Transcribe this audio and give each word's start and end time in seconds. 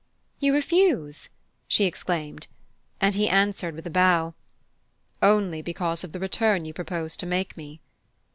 "You 0.39 0.55
refuse?" 0.55 1.29
she 1.67 1.85
exclaimed; 1.85 2.47
and 2.99 3.13
he 3.13 3.29
answered 3.29 3.75
with 3.75 3.85
a 3.85 3.91
bow: 3.91 4.33
"Only 5.21 5.61
because 5.61 6.03
of 6.03 6.11
the 6.11 6.19
return 6.19 6.65
you 6.65 6.73
propose 6.73 7.15
to 7.17 7.27
make 7.27 7.55
me." 7.55 7.81